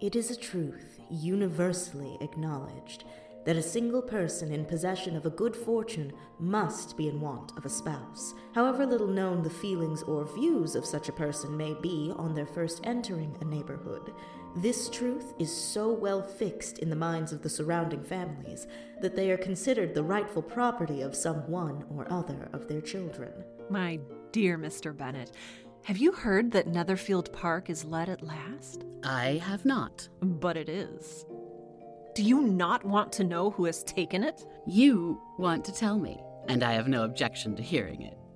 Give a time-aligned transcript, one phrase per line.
[0.00, 3.02] It is a truth universally acknowledged
[3.44, 7.64] that a single person in possession of a good fortune must be in want of
[7.64, 8.32] a spouse.
[8.54, 12.46] However little known the feelings or views of such a person may be on their
[12.46, 14.12] first entering a neighborhood,
[14.54, 18.68] this truth is so well fixed in the minds of the surrounding families
[19.00, 23.32] that they are considered the rightful property of some one or other of their children.
[23.68, 23.98] My
[24.30, 24.96] dear Mr.
[24.96, 25.32] Bennet,
[25.88, 28.84] have you heard that Netherfield Park is let at last?
[29.04, 30.06] I have not.
[30.20, 31.24] But it is.
[32.14, 34.44] Do you not want to know who has taken it?
[34.66, 38.18] You want to tell me, and I have no objection to hearing it.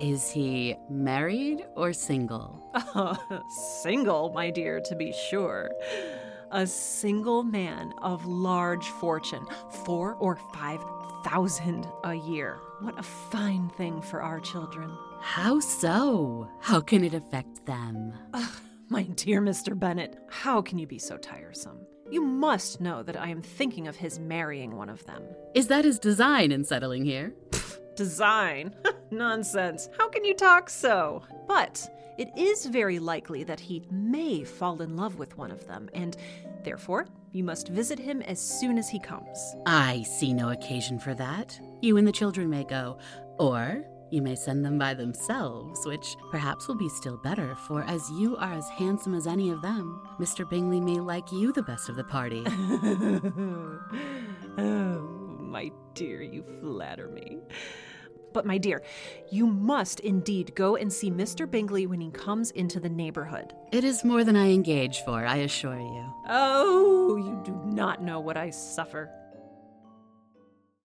[0.00, 2.70] Is he married or single?
[3.82, 5.70] single, my dear, to be sure.
[6.50, 9.46] A single man of large fortune,
[9.84, 10.80] four or five
[11.24, 12.58] thousand a year.
[12.80, 14.90] What a fine thing for our children.
[15.20, 16.48] How so?
[16.60, 18.12] How can it affect them?
[18.90, 19.76] my dear Mr.
[19.78, 21.78] Bennet, how can you be so tiresome?
[22.10, 25.22] You must know that I am thinking of his marrying one of them.
[25.54, 27.34] Is that his design in settling here?
[27.96, 28.74] design.
[29.10, 29.88] Nonsense.
[29.98, 31.22] How can you talk so?
[31.46, 35.90] But it is very likely that he may fall in love with one of them,
[35.92, 36.16] and
[36.64, 39.54] therefore you must visit him as soon as he comes.
[39.66, 41.58] I see no occasion for that.
[41.82, 42.98] You and the children may go,
[43.38, 48.08] or you may send them by themselves, which perhaps will be still better, for as
[48.12, 50.48] you are as handsome as any of them, Mr.
[50.48, 52.44] Bingley may like you the best of the party.
[54.58, 55.00] oh,
[55.40, 57.38] my dear, you flatter me.
[58.36, 58.82] But, my dear,
[59.30, 61.50] you must indeed go and see Mr.
[61.50, 63.54] Bingley when he comes into the neighborhood.
[63.72, 66.04] It is more than I engage for, I assure you.
[66.28, 69.10] Oh, you do not know what I suffer.